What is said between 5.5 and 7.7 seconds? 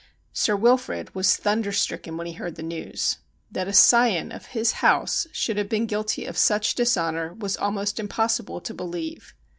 have been guilty of such dis honour was